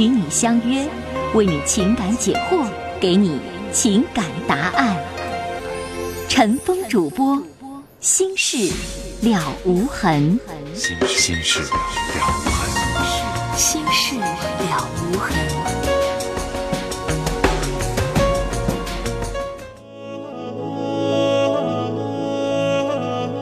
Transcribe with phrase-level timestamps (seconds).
[0.00, 0.88] 与你相约，
[1.34, 2.66] 为你情感解惑，
[2.98, 3.38] 给你
[3.70, 4.96] 情感答案。
[6.26, 7.38] 陈峰主播，
[8.00, 8.72] 心事。
[9.20, 10.40] 了无痕，
[10.72, 10.96] 心
[11.42, 11.68] 事了
[12.16, 12.70] 无痕，
[13.54, 15.36] 心事了无痕。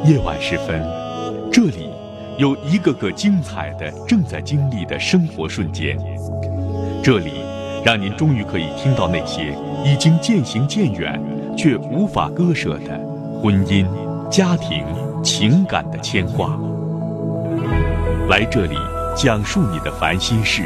[0.05, 0.83] 夜晚时分，
[1.53, 1.89] 这里
[2.37, 5.97] 有一个个精彩的正在经历的生活瞬间，
[7.09, 7.43] 这里
[7.83, 11.19] 让您终于可以听到那些已经渐行渐远
[11.57, 13.01] 却无法割舍的
[13.41, 13.87] 婚姻、
[14.29, 14.85] 家庭。
[15.25, 16.51] 情感的牵挂，
[18.29, 18.77] 来这里
[19.17, 20.65] 讲述你的烦心事，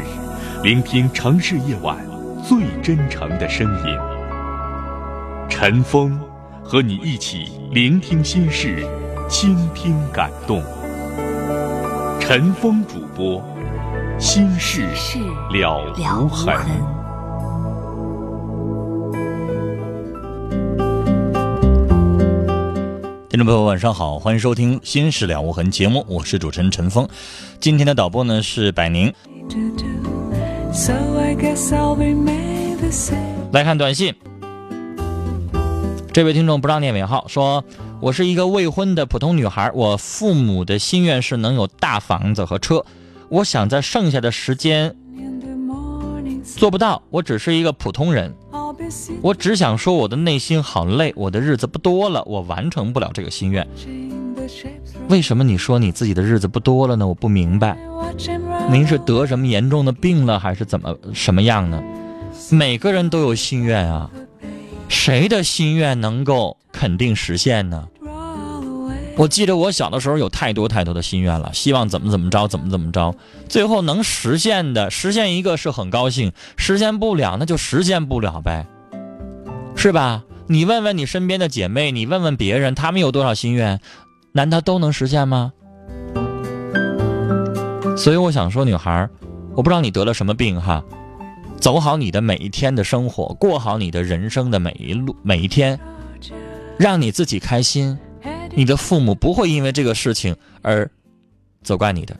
[0.63, 1.97] 聆听城市夜晚
[2.45, 3.97] 最真诚的声音。
[5.47, 6.19] 陈峰
[6.61, 8.85] 和你一起聆听心事，
[9.29, 10.61] 倾听感动。
[12.19, 13.41] 陈峰主播，
[14.23, 14.87] 心事
[15.51, 16.55] 了无痕。
[23.27, 27.05] 听众朋友，晚上好，欢迎收听《心事了无痕》节目，我是主持人陈峰。
[27.59, 29.13] 今天的导播呢是百宁。
[33.51, 34.15] 来看短信，
[36.13, 37.65] 这位听众不让念尾号，说
[37.99, 42.85] 我是一个未婚的普通女孩，我父母的心愿是能有大房子和车，
[43.29, 44.95] 我想在剩下的时间
[46.43, 48.33] 做不到，我只是一个普通人。
[49.21, 53.67] 我只想说，我的内心好累，我的日子不多了，我完成不了这个心愿。
[55.09, 57.07] 为什么你说你自己的日子不多了呢？
[57.07, 57.77] 我不明白，
[58.69, 61.81] 您是得什么严重的病了，还是怎么什么样呢？
[62.49, 64.09] 每个人都有心愿啊，
[64.89, 67.87] 谁的心愿能够肯定实现呢？
[69.15, 73.15] 我记得我小的时候有太多太多的心愿了，希望怎么怎么着，怎么怎么着，
[73.47, 78.65] 最后能实现的，实现一个是很高兴，实现不了那就实现不了呗。
[79.75, 80.23] 是吧？
[80.47, 83.79] 你问问你身边的姐妹，你问问别人，他们有多少心愿，
[84.31, 85.53] 难道都能实现吗？
[87.95, 89.07] 所以我想说，女孩，
[89.55, 90.83] 我不知道你得了什么病哈，
[91.59, 95.79] 走好你的每一天的生活，过好你的人生的每一路每一天，
[96.79, 97.97] 让你自己开心，
[98.55, 100.89] 你的父母不会因为这个事情而
[101.63, 102.15] 责怪你的。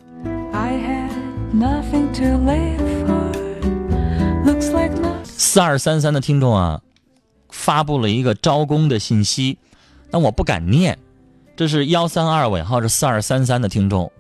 [5.24, 6.82] 四二三三的听众啊。
[7.50, 9.60] 发布了一个招工的信息，
[10.10, 10.98] 但我不敢念。
[11.56, 14.12] 这是幺三二尾号是四二三三的听众，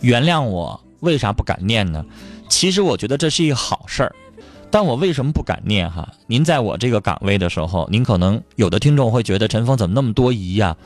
[0.00, 2.06] 原谅我，为啥不敢念呢？
[2.48, 4.14] 其实我觉得这是一好事儿，
[4.70, 6.08] 但我为什么不敢念哈？
[6.28, 10.76] 您在我这个岗位的时候，您可能有的听众会觉得陈峰怎么那么多疑呀？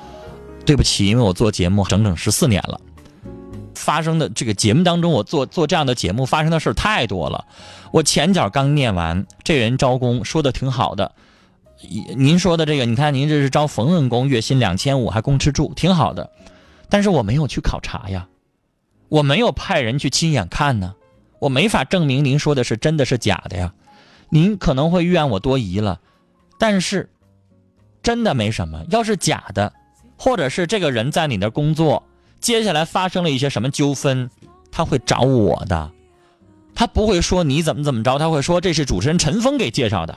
[0.64, 2.80] 对不起，因为我做节目整整十四年了，
[3.74, 7.44] 发生的这个节目当中，我做做这样的节目发生的事儿太多了。
[7.90, 11.12] 我前脚刚念完，这人招工说的挺好的。
[12.16, 16.30] 您说的这个，你看您这是招缝纫工，月薪两千五，还供吃住，挺好的。
[16.88, 18.28] 但是我没有去考察呀，
[19.08, 20.94] 我没有派人去亲眼看呢，
[21.40, 23.72] 我没法证明您说的是真的是假的呀。
[24.28, 26.00] 您可能会怨我多疑了，
[26.56, 27.10] 但是
[28.02, 28.84] 真的没什么。
[28.90, 29.72] 要是假的，
[30.22, 32.04] 或者是这个人在你那工作，
[32.38, 34.30] 接下来发生了一些什么纠纷，
[34.70, 35.90] 他会找我的，
[36.76, 40.16] 他不会说你怎么怎么着，他会说这是主持人陈峰给介绍的。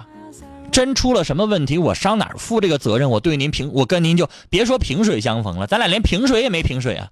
[0.72, 3.10] 真出了什么问题，我上哪儿负这个责任？
[3.10, 7.10] 我对您平，我跟您就别说萍水相逢了，咱俩连萍水也没萍水啊！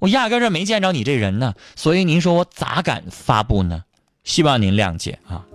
[0.00, 3.84] 我压根儿没见着你这人呢，所以您说我咋敢发布呢？
[4.24, 5.46] 希望您谅解啊。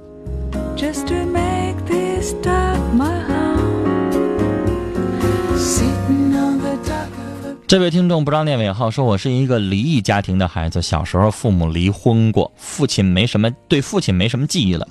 [7.70, 14.88] 这位听众不知道念尾号说，我是一个离异家庭的孩子，小时候父母离婚过，父亲没什么对父亲没什么记忆了。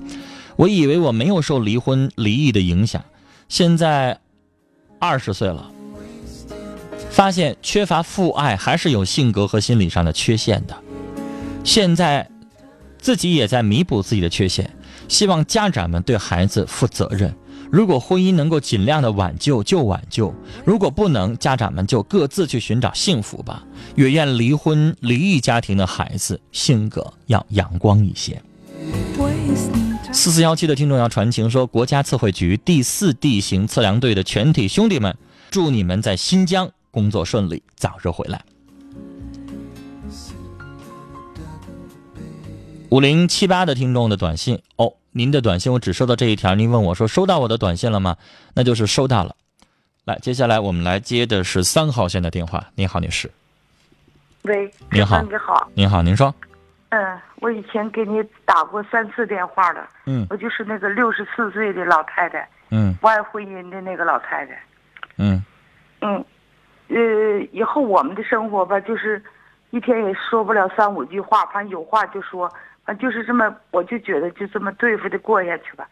[0.54, 3.04] 我以为我没有受离婚离异的影响，
[3.48, 4.20] 现在
[5.00, 5.69] 二十岁了，
[7.10, 10.76] 发现缺乏父爱还是有性格和心理上的缺陷的。
[11.64, 12.31] 现在
[13.00, 14.70] 自己也在弥补自己的缺陷，
[15.08, 17.34] 希望家长们对孩子负责任。
[17.70, 20.35] 如果婚姻能够尽量的挽救就挽救，
[20.65, 23.62] 如果不能，家长们就各自去寻找幸福吧。
[23.94, 28.41] 也愿离婚离异家庭的孩子性格要阳光一些。
[30.12, 35.15] 四四幺七的听众要传情说，国家测绘局第四地形测量队的全体兄弟们，
[35.50, 38.43] 祝你们在新疆工作顺利，早日回来。
[42.91, 48.17] 五零七八的听众的短信哦，您的短信我只收到这一条，您问我说收到我的短信了吗？
[48.55, 49.35] 那就是收到了。
[50.05, 52.65] 来，接下来我们来接的是三号线的电话。
[52.76, 53.29] 您好，女士。
[54.43, 56.32] 喂，您好你好，您好，您说。
[56.91, 64.62] 嗯，我以前给你打过三次电话了，嗯我就是那个六十四岁的老太太，嗯不爱婚姻的那个老太太。
[65.17, 65.44] 嗯
[66.00, 66.25] 嗯，
[66.87, 66.97] 呃，
[67.50, 69.20] 以后我们的生活吧，就是
[69.70, 72.49] 一天也说不了三五句话，反正有话就说，
[72.88, 75.87] 反正就是这么，我就觉得就这么对付的过下去吧。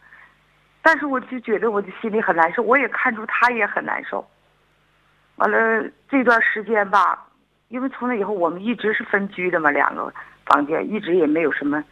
[0.81, 4.27] 但是我就觉得我的心里很难受，我也看出他也很难受。
[5.35, 7.27] 完了这段时间吧，
[7.67, 10.11] 因为从那以后我们一直是分居的嘛，两个
[10.47, 11.83] 房间一直也没有什么，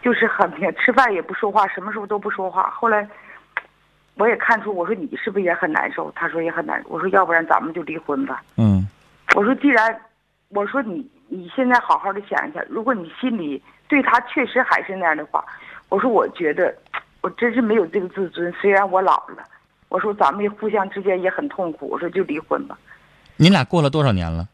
[0.00, 2.70] 就是很平，吃饭也不说话，什么时候都不说话。
[2.70, 3.06] 后来
[4.14, 6.10] 我也看出，我说你是不是也很难受？
[6.12, 6.88] 他说也很难受。
[6.88, 8.42] 我说要不然咱们就离婚吧。
[8.56, 8.88] 嗯
[9.34, 10.00] 我说既然，
[10.48, 15.44] 我说你你现在好好的想一想，如果你心里对他确实还是那样的话，
[15.90, 16.74] 我说我觉得
[17.20, 18.50] 我真是没有这个自尊。
[18.58, 19.44] 虽然我老了，
[19.90, 21.86] 我说咱们互相之间也很痛苦。
[21.90, 22.78] 我说就离婚吧。
[23.36, 24.48] 您俩过了多少年了？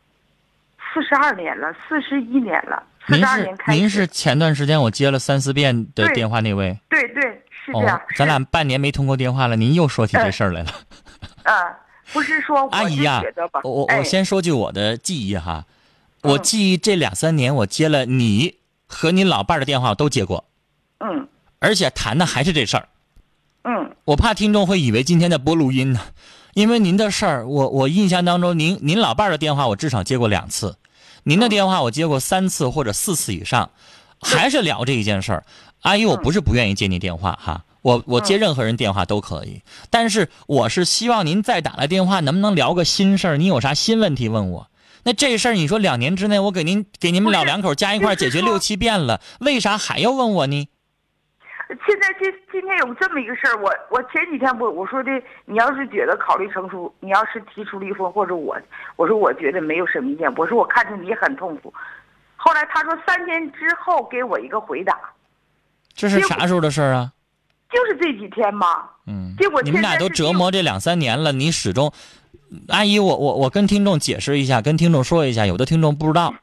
[0.93, 3.79] 四十二年了，四十一年了，四您十二是年开始。
[3.79, 7.23] 您是前段时间我接了三四遍的电话那位对对
[7.65, 10.71] 是这样哦，，咱俩半年没通过电话了，您又说起这事儿来了。
[11.45, 11.55] 嗯，
[12.13, 15.65] 不是说 我阿姨呀觉得吧，我我哎我先说句我的记忆哈，
[16.23, 18.57] 嗯我记忆这两三年我接了你
[18.89, 20.45] 和您老伴儿的电话我都接过，
[20.99, 21.29] 嗯。
[21.61, 22.89] 而且谈的还是这事儿。
[23.63, 23.95] 嗯。
[24.05, 26.01] 我怕听众会以为今天在播录音呢，
[26.55, 30.77] 因为您的事儿，我我印象当中，您您老伴儿的电话我至少接过两次，
[31.25, 33.71] 您的电话我接过三次或者四次以上，
[34.21, 35.45] 还是聊这一件事儿。
[35.83, 43.37] 阿姨，我不是不愿意接您电话哈，我我接任何人电话都可以，但是我是希望您再打来电话，能不能聊个心事儿？
[43.37, 44.69] 你有啥新问题问我？
[45.09, 50.69] 那这事儿你说两年之内我给您给你们老两口加一块解决六七遍了，为啥还要问我呢？
[51.87, 55.11] 现在今今天有这么一个事儿，我我前几天不我说的，
[55.47, 58.55] 你要是觉得考虑成熟，你要是提出离婚或者我，
[58.97, 61.73] 我说我觉得没有什么意见，我说我看着你很痛苦。
[62.37, 64.95] 后来他说三天之后给我一个回答，
[65.95, 67.13] 这是啥时候的事儿啊？
[67.73, 68.67] 就是这几天嘛。
[69.07, 71.91] 嗯结果，你们俩都折磨这两三年了，你始终，
[72.69, 76.35] 阿姨，我我我跟听众解释一下，跟听众说一下，有的听众不知道，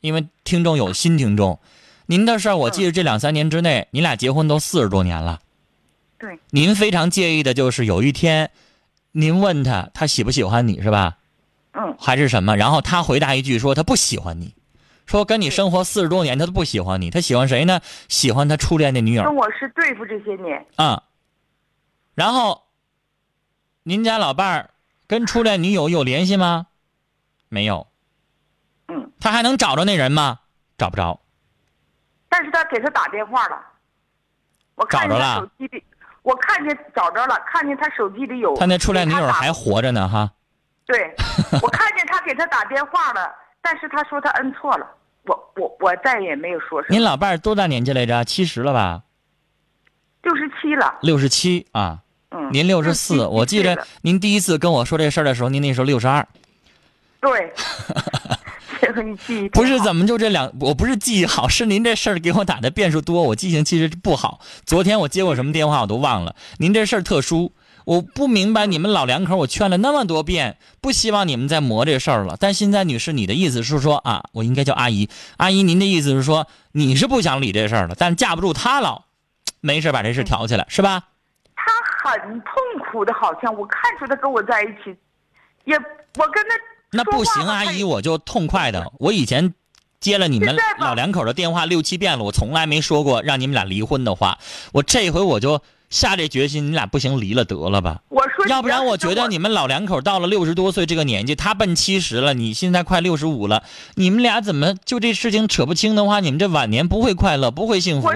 [0.00, 1.58] 因为听众有新听众，
[2.06, 5.40] 您的事儿，我记得这两三年之内，你俩结婚都四十多年了，
[6.18, 8.50] 对，您非常介意的就是有一天，
[9.12, 11.18] 您问他他喜不喜欢你是吧？
[11.72, 11.96] 嗯。
[11.98, 12.56] 还是什么？
[12.56, 14.54] 然后他回答一句说他不喜欢你，
[15.06, 17.80] 说跟你生活四十多年他都不喜欢你，他喜欢谁呢？
[18.08, 19.22] 喜欢他初恋的女友。
[19.22, 21.04] 跟我是对付这些年，啊。
[22.14, 22.62] 然后，
[23.84, 24.70] 您家老伴儿
[25.06, 26.66] 跟初恋女友有联系吗？
[27.48, 27.86] 没有。
[28.88, 30.40] 嗯，他还能找着那人吗？
[30.78, 31.20] 找不着。
[32.28, 33.62] 但是他给他打电话了，
[34.74, 35.84] 我看见找着了手机里，
[36.22, 40.32] 我看见找着了，看见他手机里有他那初恋女友还活着呢，哈。
[40.86, 41.14] 对，
[41.62, 43.30] 我看见他给他打电话了，
[43.60, 44.86] 但是他说他摁错了，
[45.24, 46.94] 我我我再也没有说什么。
[46.94, 48.24] 您老伴儿多大年纪来着？
[48.24, 49.02] 七十了吧？
[50.22, 52.00] 六十七了，六十七啊。
[52.34, 56.26] 嗯，您六十四，67我记得您第一次跟我说这事儿的时候，您那时候六十二。
[57.20, 57.52] 对，
[58.80, 59.78] 这个你记忆不是？
[59.80, 60.52] 怎么就这两？
[60.60, 64.40] 我不是记忆好，是您这事儿给我打的变数多，我记性其实不好。
[64.66, 66.34] 昨天我接过什么电话我都忘了。
[66.58, 67.52] 您这事儿特殊，
[67.84, 72.36] 我不明白你们老两口，我劝了那么多遍，不希望你们再磨这事儿了。
[72.40, 79.04] 但现在女士，你的意思是说啊，我应该叫阿姨，阿姨，您的意思是说你是不想理这事儿了，但架不住他老
[79.60, 81.04] 没事把这事挑起来，是吧？
[82.02, 82.54] 他很痛
[82.90, 84.96] 苦的，好像我看出他跟我在一起，
[85.64, 86.54] 也我跟他
[86.90, 88.90] 那不行，阿姨，我就痛快的。
[88.98, 89.54] 我以前
[90.00, 94.38] 接了你们老两口的电话六七遍了，我从来没说过让你们俩离婚的话。
[94.72, 98.00] 我这回我就下这决心，你俩不行离了得了吧？
[98.08, 103.62] 我说，要不然我觉得你们们老两口到了六十多岁这个年纪，他奔七十了，你现在快六十五了，
[103.94, 108.14] 你们俩怎么就这事情扯不清的话，你们这晚年不会快乐，不会幸福我。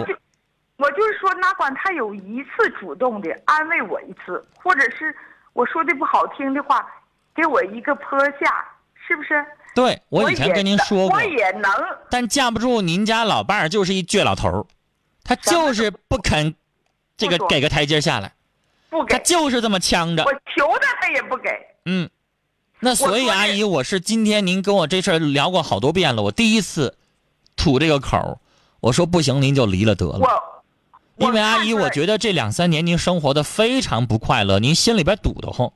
[0.79, 5.15] 就我就是说，哪管他有一次主动的安慰我一次，或者是
[5.53, 6.87] 我说的不好听的话，
[7.35, 8.65] 给我一个坡下，
[9.07, 9.45] 是不是？
[9.75, 11.71] 对我以前跟您说过我，也能。
[12.11, 14.65] 但架不住您家老伴儿就是一倔老头儿，
[15.23, 16.55] 他就是不肯
[17.17, 18.33] 这个给个台阶下来，
[18.89, 20.33] 不给他，就是这么呛着我。
[20.55, 21.51] 求他他也不给。
[21.85, 22.09] 嗯，
[22.81, 26.97] 那所以阿姨，我是今天您跟我这事儿聊过好多遍了，我第一次
[27.55, 28.39] 吐这个口儿
[28.81, 30.19] 我说不行，您就离了得了。
[30.19, 30.56] 我
[31.17, 35.73] 因为阿姨，我觉得这两三年您生活的非常不快乐，您心里边堵得慌。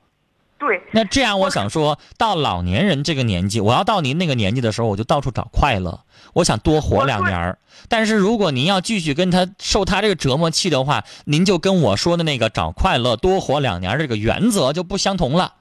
[0.59, 6.01] 对，那这样，我想说到老年人这个年纪，我要到您那个年纪的时候，我就到处找快乐，
[6.33, 7.57] 我想多活两年儿。
[7.89, 15.55] 但是如果您要继续跟他受他这个折磨气的话，您就跟我说的那个找快乐、多活两年儿这个原则就不相同了。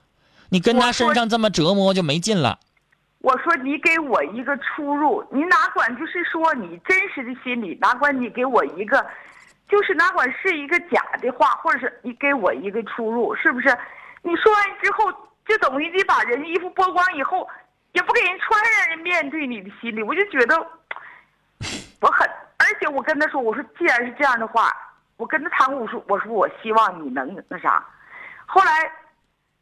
[0.50, 2.58] 你跟他身上这么折磨就没劲了。
[3.22, 9.02] 我说你给我一个出入，你哪管就是说你真实的心理，哪管你给我一个，
[9.70, 13.68] 就是哪管是一个假的话，或者是你给我一个出入，是不是？
[14.22, 15.10] 你说完之后，
[15.46, 17.48] 就等于你把人家衣服剥光以后，
[17.92, 20.58] 也不给人穿，让人面对你的心理，我就觉得
[22.00, 24.70] 我很，而且我跟他说，我说既然是这样的话，
[25.16, 27.86] 我跟他谈过，我说我说我希望你能那啥，
[28.46, 28.90] 后来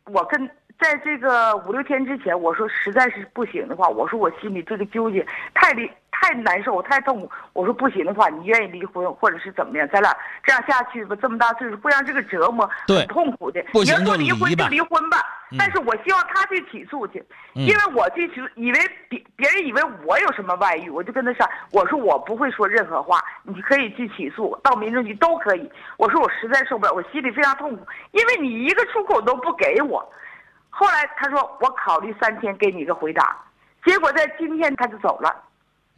[0.04, 0.48] 我跟
[0.80, 7.30] 在这个五六天之前，我说实在是不行的话，我说我心里这个纠结太离太难受，我太痛苦。
[7.52, 13.62] 我说不行的话，你愿意离婚，或者是怎么样，咱俩这样下去吧，这么大岁数，会让这个折磨，对很痛苦的。
[13.72, 15.18] 不行你要说就离婚就离婚吧，
[15.56, 25.70] 但是我希望他去起诉去，嗯因为我去起诉，以为别别人以为我有什么外遇，我就跟他说，我说我不会说任何话，你可以去起诉，到民政局都可以。
[25.98, 30.04] 我说我实在受不了，我心里非常痛苦，因为你一个出口都不给我。
[30.68, 33.36] 后来他说我考虑三天给你一个回答，
[33.84, 35.34] 结果在今天他就走了，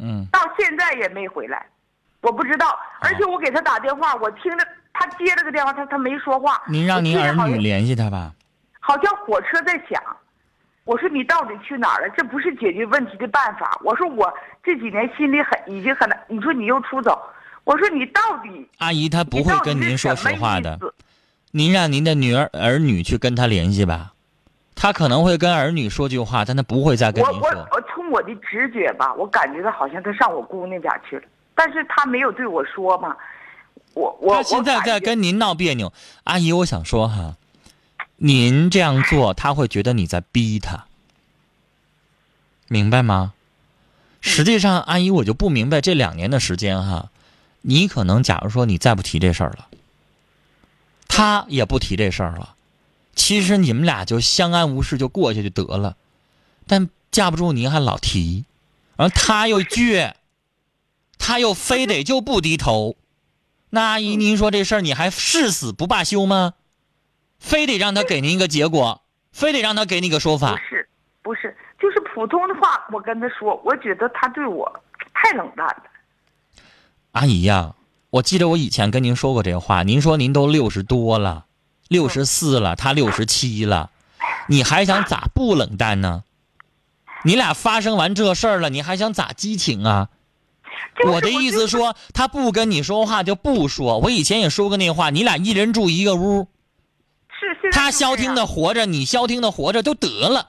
[0.01, 1.65] 嗯，到现在也没回来，
[2.23, 2.79] 我不知道。
[3.01, 6.61] 而且我给他打电话，我听着他接了个电话，他他没说话。
[6.69, 8.33] 您让您儿女联系他吧。
[8.81, 10.03] 好像火车在响。
[10.85, 12.15] 我说你到底去哪儿了？
[12.17, 13.79] 这不是解决问题的办法。
[13.85, 14.33] 我说我
[14.65, 16.19] 这几年心里很已经很难。
[16.27, 17.21] 你说你又出走，
[17.63, 20.81] 我说你到底阿姨她不会跟您说实话的
[21.53, 24.15] 您让您的女儿儿女去跟他联系吧，
[24.75, 27.69] 他可能会跟儿女说句话，但他不会再跟我我您说。
[27.73, 31.23] 我从我的直觉吧，我感觉到好像他上我姑娘家去了，
[31.55, 33.17] 但是他没有对我说嘛。
[33.95, 35.93] 我我他现在在跟您闹别扭，
[36.25, 37.37] 阿姨，我想说哈，
[38.17, 40.87] 您这样做，他会觉得你在逼他，
[42.69, 43.35] 明白吗？
[44.21, 47.11] 实际上，阿姨，我就不明白这两年的时间哈，
[47.63, 49.67] 你可能假如说你再不提这事儿了，
[51.09, 52.55] 他也不提这事儿了，
[53.21, 55.99] 其实你们俩就相安无事就过去就得了，
[56.67, 58.47] 但架不住您还老提，
[58.97, 60.15] 然后他又倔，
[61.19, 62.97] 他又非得就不低头。
[63.69, 66.55] 那阿姨，您说这事儿你还誓死不罢休吗？
[67.39, 70.53] 非得让他给您一个结果，非得让他给你个说法。
[70.53, 70.89] 不是
[71.23, 74.67] 不是，就是普通的话，我跟他说，我觉得他对我
[75.13, 75.83] 太冷淡了。
[77.13, 77.75] 阿姨呀，
[78.09, 81.45] 我记得我以前跟您说过这话，您说您都六十多了，
[81.91, 83.91] 六十四了，他六十七了，
[84.47, 86.23] 你还想咋不冷淡呢？
[87.25, 90.09] 你俩发生完这事儿了，你还想咋激情啊？
[91.05, 93.99] 我的意思说，他不跟你说话就不说。
[93.99, 96.47] 我以前也说过那话，你俩一人住一个屋，
[97.29, 100.47] 是他消停的活着，你消停的活着就得了，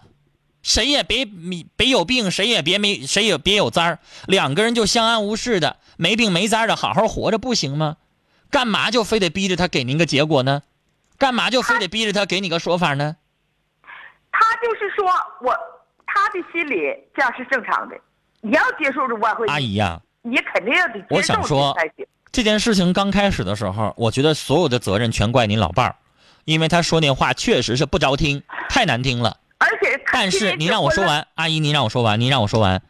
[0.62, 7.98] 谁也别你别有病，谁也别没谁也别有灾儿，两个人就相安无事的，没病没灾儿的好好活着不行吗？
[8.51, 10.62] 干嘛就非得逼着他给您个结果呢？
[11.22, 13.16] 干嘛就非得逼着他给你个说法呢？
[14.32, 15.06] 他就是说
[15.42, 15.56] 我
[16.08, 16.82] 他的心理
[17.16, 17.96] 这样是正常的，
[18.42, 22.04] 你要接受这外汇，阿姨呀、你肯定要得接受我想说才行。
[22.32, 25.96] 这件事情刚开始的时候，我觉得所有的责任全怪您老伴儿，
[26.46, 29.38] 因为他说那话确实是不着听，太难听了。
[29.60, 32.82] 而且但是您让我说，完，阿姨，您让我说完，您让我说完，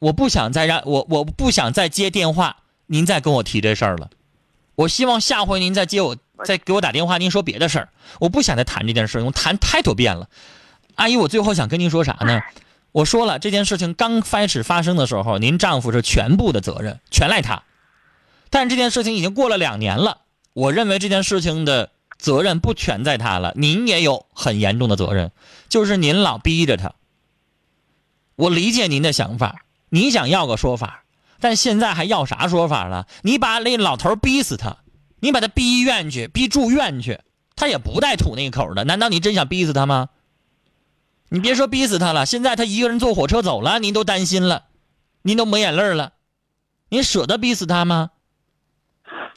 [0.00, 4.10] 我不想再让我我不想再接电话，您再跟我提这事儿了。
[4.74, 7.88] 我希望下回您再接我，再给我打电话，您说别的事儿，
[8.20, 10.28] 我不想再谈这件事，我谈太多遍了。
[10.96, 12.42] 阿姨，我最后想跟您说啥呢？
[12.92, 17.62] 我说了，这件事情刚开始发生的时候，您丈夫是全部的责任，全赖他。
[18.48, 20.22] 但这件事情已经过了两年了，
[20.54, 25.32] 我认为这件事情的责任不全在他了，您也有很严重的责任，
[25.68, 26.94] 就是您老逼着他。
[28.36, 31.04] 我理解您的想法，你想要个说法，
[31.40, 33.06] 但现在还要啥说法了？
[33.22, 34.78] 你把那老头逼死他，
[35.26, 37.18] 你把他逼医院去，逼住院去，
[37.56, 38.84] 他也不带吐那口的。
[38.84, 40.10] 难道你真想逼死他吗？
[41.30, 44.66] 你别说逼死他了，现在他一个人坐火车走了，您都担心了，
[45.22, 46.12] 您都抹眼泪了，
[46.90, 48.10] 您舍得逼死他吗？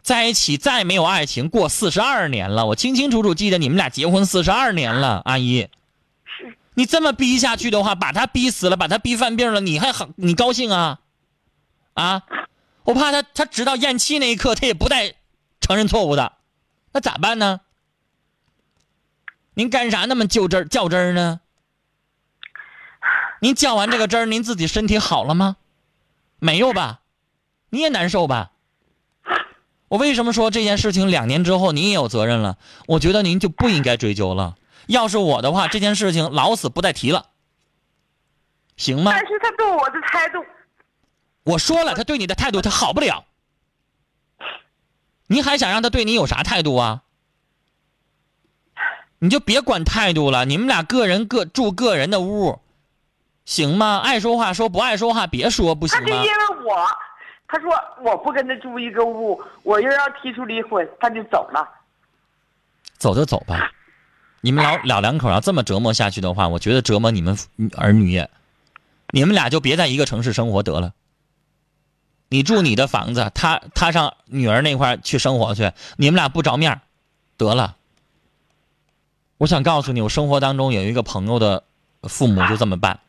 [0.03, 5.69] 在一起再没有爱情，过四十二年了，我清清楚楚记得你们俩结婚四十二年了，阿姨。
[6.23, 10.99] 是你这么逼下去的话，把他逼死了，把他逼犯病了，你还好，你高兴啊？
[11.95, 12.21] 啊，
[12.83, 15.15] 我怕他，他直到咽气那一刻，他也不带
[15.69, 16.33] 承认错误的，
[16.93, 17.61] 那咋办呢？
[19.53, 21.41] 您干啥那么较真儿较真儿呢？
[23.39, 25.57] 您较完这个真儿，您自己身体好了吗？
[26.39, 27.01] 没有吧？
[27.69, 28.49] 你也难受吧？
[29.89, 32.57] 我为什么说这件事情两年之后您也有责任了？
[32.87, 34.57] 我觉得您就不应该追究了。
[34.87, 37.27] 要是我的话，这件事情老死不再提了，
[38.75, 39.19] 行吗但？
[39.19, 40.43] 是他对我的态度，
[41.43, 43.25] 我说了，他对你的态度他好不了。
[45.31, 47.03] 你还想让他对你有啥态度啊？
[49.19, 52.59] 你就别管态度了，你们俩个人各住个人的屋，
[53.45, 53.99] 行吗？
[53.99, 56.23] 爱说话说，不爱说话别说，不行吗他就因？
[56.23, 56.87] 为我，
[57.47, 57.69] 他说
[58.01, 61.67] 我不跟他住一个屋，我又要提出离婚，他就走了。
[62.97, 63.71] 走就走吧。
[64.41, 67.37] 你们老 老两口要这么折磨下去的话，我觉得折磨你们
[67.77, 68.29] 儿女也，
[69.11, 70.93] 你们俩就别在一个城市生活得了。
[72.29, 76.79] 你住你的房子，他他上女儿那块去生活去，你们俩不着面
[77.37, 77.75] 得了。
[79.37, 81.63] 我想告诉你，我生活当中有一个朋友的
[82.03, 82.99] 父母就这么办，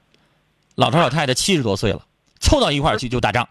[0.74, 2.06] 老头老太太七十多岁了，
[2.40, 3.48] 凑到一块去就打仗，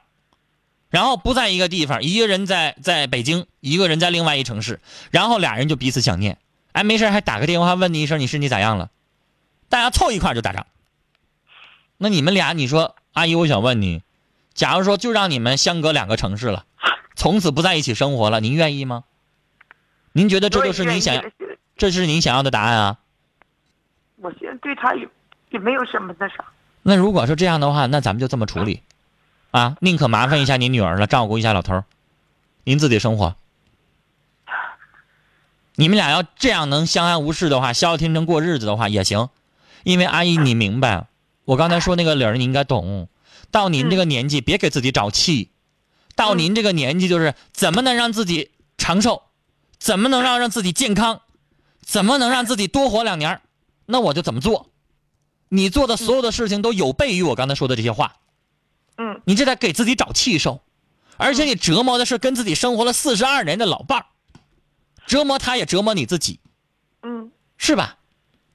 [0.89, 4.79] 然后不在一个地方，一个人在在北京，一个人在另外一城市，
[5.11, 6.37] 然后俩人就彼此想念，
[6.71, 8.89] 哎，没事还打个电话问你一声你身体咋样了，
[9.67, 10.65] 大家凑一块就打仗。
[11.97, 14.01] 那你们俩，你说阿姨，我想问你，
[14.53, 16.65] 假如说就让你们相隔两个城市了，
[17.15, 19.03] 从此不在一起生活了，您愿意吗？
[20.11, 21.23] 您觉得这就是您想要，
[21.77, 22.97] 这是您想要的答案啊？
[24.17, 25.07] 我现在对他也
[25.51, 26.43] 也没有什么那啥。
[26.81, 28.81] 那如果说这样的话，那咱们就这么处理，
[29.51, 31.85] 啊，宁可麻烦一下您女儿了，照顾一下老头儿，
[32.63, 33.35] 您自己生活。
[35.75, 39.29] 你们俩要这样能相安无事的话，消消停停过日子的话也行，
[39.83, 41.05] 因为阿姨你明白，
[41.45, 43.07] 我刚才说那个理儿你应该懂。
[43.51, 45.51] 到您这个年纪，别给自己找气。
[46.15, 49.23] 到您这个年纪，就是怎么能让自己长寿，
[49.79, 51.21] 怎么能让让自己健康，
[51.81, 53.41] 怎么能让自己多活两年
[53.85, 54.69] 那我就怎么做。
[55.47, 58.17] 你做的所有的事情都有悖于我刚才说的这些话。
[58.97, 60.61] 嗯，你这在给自己找气受，
[61.17, 64.05] 而且你折磨的是跟自己生活了四十二年的老伴儿，
[65.07, 66.39] 折磨他也折磨你自己，
[67.03, 67.31] 嗯。
[67.61, 67.97] 是吧？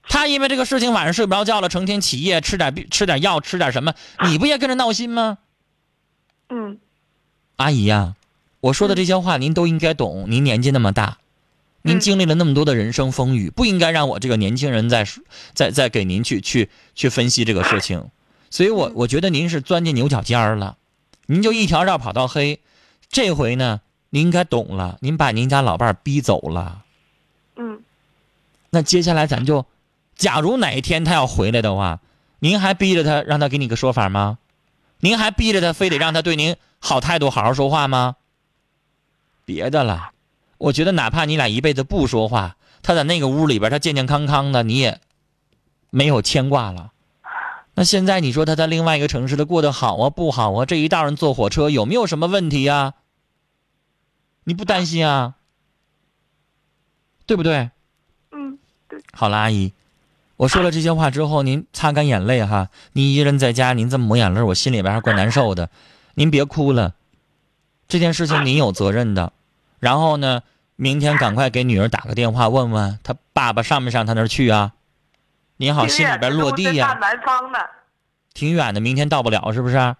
[0.08, 5.38] 他因为这个事情晚上睡不着觉了，成天起夜，吃点病吃点药，吃点什么，你不也跟着闹心吗？
[6.50, 6.78] 嗯
[7.56, 8.14] 阿姨呀、
[8.60, 10.26] 我说的这些话您都应该懂。
[10.28, 11.18] 您年纪那么大，
[11.82, 15.06] 您嗯经历了那么多的人生风雨，不应该让我这个年轻人再
[15.54, 18.10] 再再给您去去去分析这个事情。
[18.50, 20.76] 所以我我觉得您是钻进牛角尖儿了，
[21.26, 22.60] 您就一条道跑到黑。
[23.08, 26.82] 这回呢，您应该懂了，您把您家老伴儿逼走了。
[27.56, 27.80] 嗯
[28.70, 29.66] 那接下来咱就，
[30.16, 32.00] 假如哪一天他要回来的话，
[32.38, 34.38] 您还逼着他让他给你个说法吗？
[35.00, 38.16] 您还逼着他非得让他对您好态度、好好说话吗？
[39.44, 40.12] 别的了，
[40.56, 45.00] 我觉得哪怕你俩一辈子不说话，他在那个屋里边他健健康康的，你也
[45.90, 46.92] 没有牵挂了。
[47.74, 50.64] 那现在你说他在另外一个城市他过得好啊不好啊？
[50.64, 52.94] 这一道人坐火车有没有什么问题呀、
[54.44, 55.34] 你不担心啊？
[57.26, 57.70] 对不对？
[58.32, 58.58] 嗯，
[59.12, 59.72] 好了，阿姨，
[60.44, 62.68] 我说了这些话之后，您擦干眼泪哈。
[62.92, 65.70] 您一个人在家，您这么抹眼泪，我心里边还怪难受的。
[66.12, 66.94] 您别哭了，
[67.88, 69.32] 这件事情您有责任的。
[69.80, 70.42] 然后呢，
[70.76, 74.74] 明天赶快给女儿打个电话，问问她爸爸上没上她那儿去啊？
[75.56, 77.58] 您好，心里边落地呀、大南方呢，
[78.34, 79.96] 挺远的，明天到不了是不是？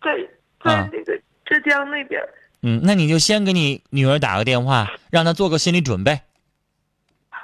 [0.00, 0.30] 对
[0.62, 2.22] 在啊那个浙江那边。
[2.62, 6.20] 嗯，那你就先给你女儿打个电话，让她做个心理准备。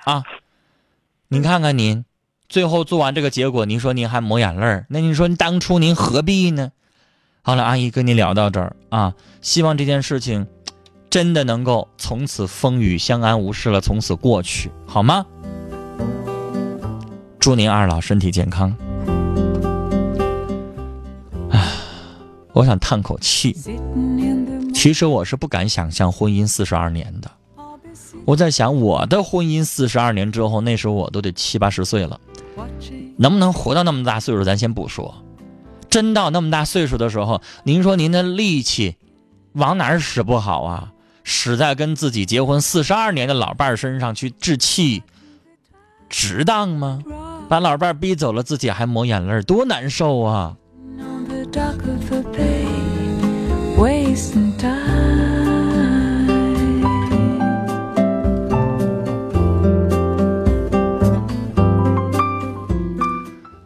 [0.04, 0.22] 啊，
[1.34, 2.04] 您看看您，
[2.48, 6.70] 最后做完这个结果，您说您还抹眼泪儿，那您说你当初您何必呢？
[7.42, 10.46] 好了，阿姨跟您聊到这儿啊，希望这件事情
[11.10, 15.26] 真的能够从此风雨相安无事了，从此过去，好吗？
[17.40, 18.72] 祝您二老身体健康。
[21.50, 21.68] 唉，
[22.52, 23.56] 我想叹口气。
[24.72, 27.28] 其实我是不敢想象婚姻四十二年的。
[28.24, 32.18] 我在想，我的婚姻四十二年之后，那时候我都得七八十岁了，
[33.18, 35.14] 能不能活到那么大岁数，咱先不说。
[35.90, 38.96] 真到那么大岁数的时候，您说您的力气
[39.52, 40.90] 往哪儿使不好啊？
[41.22, 45.02] 使在跟自己结婚四十二年的老伴儿身上去置气，
[46.08, 47.00] 值当吗？
[47.48, 50.56] 把老伴儿逼走了，自己还抹眼泪，多难受啊！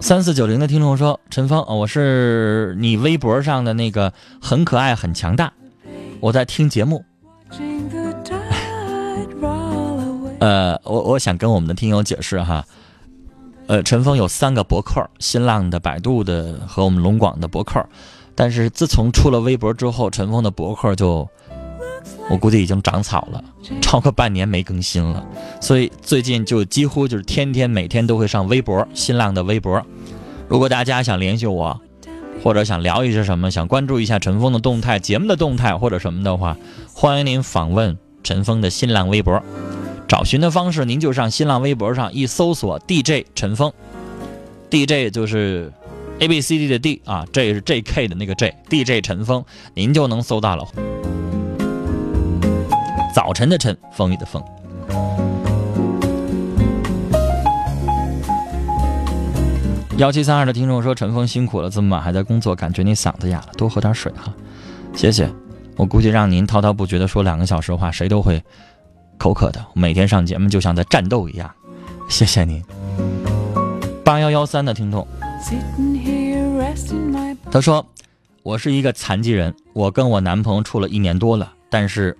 [0.00, 5.52] 三四九零的听众说：“陈峰，我是你微博上的那个很可爱、很强大，
[6.20, 7.04] 我在听节目。
[10.38, 12.64] 呃，我我想跟我们的听友解释哈，
[13.66, 17.84] 呃，陈峰有三个博客，新浪的、百度的和我们龙广的博客，
[18.36, 21.28] 但是自从出了微博之后，陈峰的博客就
[22.30, 23.42] 我估计已经长草了，
[23.80, 25.24] 超过半年没更新了，
[25.60, 29.82] 所以最近就几乎就是天天每天都会上微博，新浪的微博。
[30.48, 31.80] 如果大家想联系我，
[32.42, 36.56] 或者想聊一些什么，想关注一下陈峰的动态、节目的动态或者什么的话，
[36.92, 39.42] 欢迎您访问陈峰的新浪微博。
[40.06, 43.70] 找寻的方式，您就上新浪微博上一搜索 DJ 陈峰
[44.70, 45.70] ，DJ 就是
[46.20, 50.64] A B C D 的 D 啊，J 是 J K 的那个 J，DJ 陈峰，您就能搜到了。
[53.18, 54.40] 早晨的晨，风雨的风。
[59.96, 64.32] 幺七三二的听众说：“陈峰辛苦了，这么晚还在工作，感觉你嗓子哑了，多喝点水哈。”
[64.94, 65.28] 谢谢，
[65.74, 68.40] 我估计让您滔滔不绝的说两个小时话，谁都会
[69.16, 69.66] 口渴的。
[69.74, 71.50] 每天上节目就像在战斗一样，
[72.08, 72.62] 谢谢您。
[74.04, 75.04] 八幺幺三的听众，
[77.50, 77.84] 他说
[78.44, 82.16] ：“我是一个残疾人，我跟我男朋友处了一年多了，但是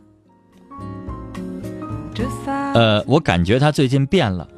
[2.75, 4.49] 呃，我感觉他最近变了。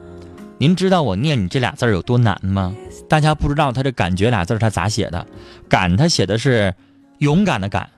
[0.59, 2.75] 您知道我念你这俩字儿有多难吗？
[3.09, 5.27] 大家不知道他这“感觉”俩字儿他咋写的
[5.69, 6.75] ？“敢”他写的是
[7.19, 7.89] 勇敢的“敢”，“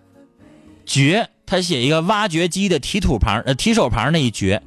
[0.87, 4.63] 掘”他写一个挖掘机的提土旁，呃，提手旁那一“掘”。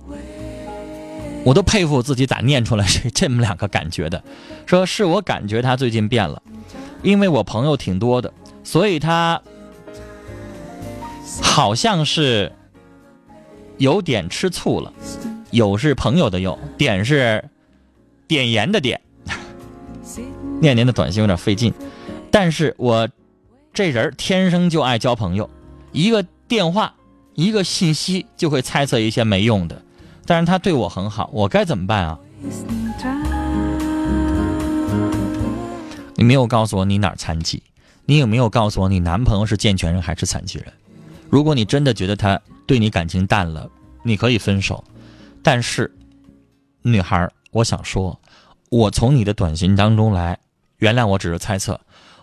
[1.46, 4.22] 我都佩服自己咋念出来这这么两个感觉的。
[4.66, 6.42] 说是我感觉他最近变了，
[7.02, 9.42] 因为我朋友挺多的，所以他
[11.42, 12.52] 好像是
[13.78, 14.92] 有点吃醋了。
[15.52, 17.44] 友是朋友的友，点是
[18.28, 19.00] 点盐的点。
[20.04, 20.26] sitting
[20.60, 21.74] 念您的短信有点费劲，
[22.30, 23.08] 但是我
[23.74, 25.50] 这人天生就爱交朋友，
[25.92, 26.96] 一个电话，
[27.34, 29.82] 一个信息就会猜测一些没用的。
[30.26, 32.20] 但是他对我很好，我该怎么办啊？
[36.16, 37.62] 你没有告诉我你哪儿残疾，
[38.06, 40.68] 你有没有告诉我你男朋友是健全人还是残疾人？
[41.30, 43.70] 如果你真的觉得他对你感情淡了，
[44.04, 44.84] 你可以分手。
[45.44, 45.94] 但是，
[46.82, 48.20] 女孩，我想说，
[48.70, 50.40] 我从你的短信当中来，
[50.78, 51.80] 原谅我只是猜测。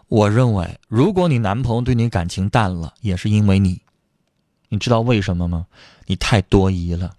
[0.08, 3.80] 我认为，如果你男朋友对你感情淡了，也是因为你。
[4.68, 5.66] 你知道为什么吗？
[6.06, 7.12] 你太多疑了。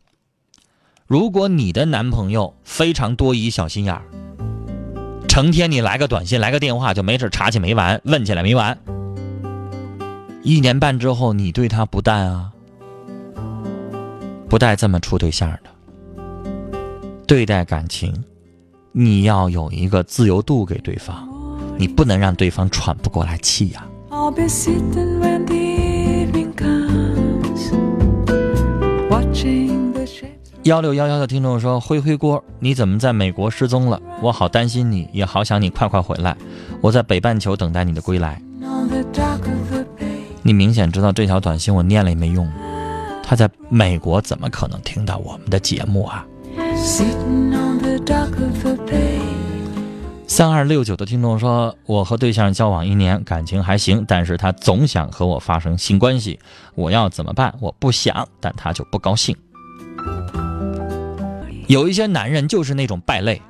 [1.07, 4.03] 如果你的男朋友非常多疑、小心眼儿，
[5.27, 8.77] 成天你来个短信，来个电话，就没事查起没完，问起来没完。
[10.43, 12.51] 一年半之后，你对他不淡啊，
[14.53, 16.21] 不带这么处对象的。
[17.25, 18.13] 对待感情，
[18.91, 21.27] 你要有一个自由度给对方，
[21.75, 23.83] 你不能让对方喘不过来气呀.
[30.61, 33.99] 幺六幺幺的听众说：“灰灰锅，你怎么在美国失踪了？
[34.21, 36.37] 我好担心你，也好想你快快回来。
[36.79, 38.39] 我在北半球等待你的归来。
[40.43, 42.47] 你明显知道这条短信我念了也没用，
[43.23, 46.27] 他在美国怎么可能听到我们的节目啊？
[50.27, 56.39] 三二六九的听众说，我和对象交往一年，感情还行，但是他总想和我发生性关系，
[56.75, 57.53] 我要怎么办？
[57.59, 59.35] 我不想，但他就不高兴。
[61.67, 63.41] 有一些男人就是那种败类，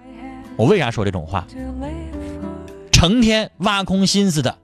[0.55, 1.45] 我为啥说这种话？
[2.91, 4.57] 成天挖空心思的，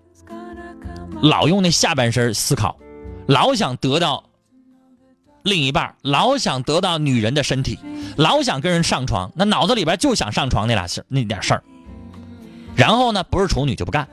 [1.21, 2.77] 老用那下半身思考，
[3.27, 4.23] 老想得到
[5.49, 7.77] 另一半，老想得到女人的身体，
[8.15, 11.63] 老想跟人上床，那脑子里边就想上床那俩事那点事儿。
[12.75, 14.07] 然后呢，不是处女就不干。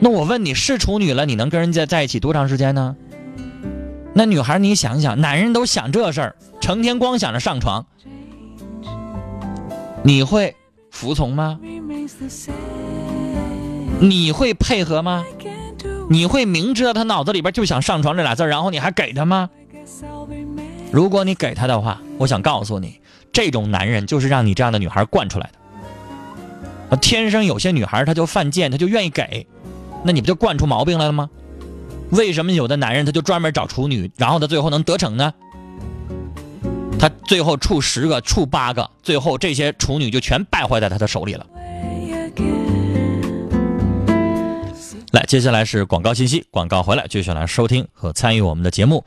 [0.00, 2.96] 那我问你是处女了，你能跟人家在一起多长时间呢？
[4.12, 7.86] 那女孩你想想，男人都想这事儿，成天光想着上床，
[10.02, 10.56] 你会
[10.90, 11.60] 服从吗？
[14.00, 15.24] 你会配合吗？
[16.12, 19.48] 你会明知道他脑子里边就想上床这俩字，然后你还给他吗？
[20.90, 23.00] 如果你给他的话，我想告诉你，
[23.32, 25.48] 这种男人就是让你这样的女孩惯出来
[26.90, 26.96] 的。
[26.96, 29.46] 天生有些女孩她就犯贱，她就愿意给，
[30.02, 31.30] 那你不就惯出毛病来了吗？
[32.10, 35.32] 为什么有的男人他就专门找处女，然后他最后能得逞呢？
[36.98, 41.46] 他最后处十个，处八个，最后这些处女就全败坏在他的手里了。
[45.12, 49.04] 来，接下来是广告信息，广告回来继续来收听和参与我们的节目。